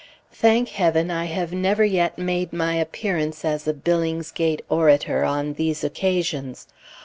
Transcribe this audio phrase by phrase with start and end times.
[0.33, 5.83] Thank Heaven, I have never yet made my appearance as a Billingsgate orator on these
[5.83, 6.65] occasions.